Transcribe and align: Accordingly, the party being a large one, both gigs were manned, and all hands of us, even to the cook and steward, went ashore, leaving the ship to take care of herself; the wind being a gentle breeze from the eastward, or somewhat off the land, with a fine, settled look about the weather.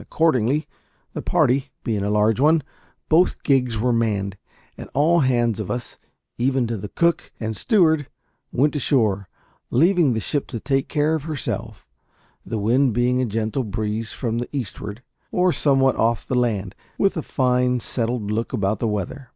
Accordingly, 0.00 0.66
the 1.12 1.22
party 1.22 1.70
being 1.84 2.02
a 2.02 2.10
large 2.10 2.40
one, 2.40 2.64
both 3.08 3.40
gigs 3.44 3.78
were 3.78 3.92
manned, 3.92 4.36
and 4.76 4.90
all 4.94 5.20
hands 5.20 5.60
of 5.60 5.70
us, 5.70 5.96
even 6.38 6.66
to 6.66 6.76
the 6.76 6.88
cook 6.88 7.30
and 7.38 7.56
steward, 7.56 8.08
went 8.50 8.74
ashore, 8.74 9.28
leaving 9.70 10.12
the 10.12 10.18
ship 10.18 10.48
to 10.48 10.58
take 10.58 10.88
care 10.88 11.14
of 11.14 11.22
herself; 11.22 11.88
the 12.44 12.58
wind 12.58 12.94
being 12.94 13.22
a 13.22 13.26
gentle 13.26 13.62
breeze 13.62 14.10
from 14.12 14.38
the 14.38 14.48
eastward, 14.50 15.04
or 15.30 15.52
somewhat 15.52 15.94
off 15.94 16.26
the 16.26 16.34
land, 16.34 16.74
with 16.98 17.16
a 17.16 17.22
fine, 17.22 17.78
settled 17.78 18.32
look 18.32 18.52
about 18.52 18.80
the 18.80 18.88
weather. 18.88 19.30